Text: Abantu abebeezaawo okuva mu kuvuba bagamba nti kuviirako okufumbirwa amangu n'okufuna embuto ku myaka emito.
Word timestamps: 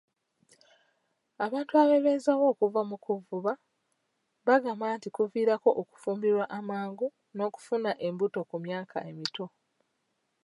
Abantu 1.45 1.73
abebeezaawo 1.83 2.45
okuva 2.53 2.81
mu 2.89 2.97
kuvuba 3.05 3.51
bagamba 4.47 4.85
nti 4.95 5.07
kuviirako 5.15 5.69
okufumbirwa 5.81 6.45
amangu 6.57 7.07
n'okufuna 7.35 7.91
embuto 8.07 8.39
ku 8.49 8.55
myaka 8.65 8.97
emito. 9.09 9.45